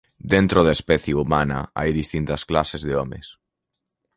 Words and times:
Dentro 0.33 0.59
da 0.63 0.75
especie 0.79 1.17
humana 1.21 1.59
hai 1.79 1.89
distintas 1.99 2.41
"clases" 2.49 2.81
de 2.89 2.93
homes. 2.99 3.25